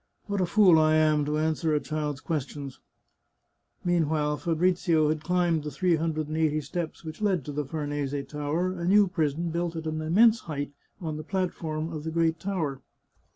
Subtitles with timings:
[0.25, 2.79] "What a fool I am to answer a child's ques tions!"
[3.85, 8.15] Meanwhile Fabrizio had climbed the three hundred and eighty steps which led to the Farnese
[8.27, 12.39] Tower, a new prison built at an immense height on the platform of the great
[12.39, 12.81] tower.